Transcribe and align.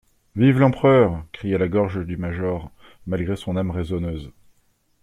«Vive 0.35 0.57
l'Empereur!» 0.57 1.23
cria 1.31 1.59
la 1.59 1.67
gorge 1.67 2.03
du 2.07 2.17
major, 2.17 2.71
malgré 3.05 3.35
son 3.35 3.55
âme 3.55 3.69
raisonneuse. 3.69 4.31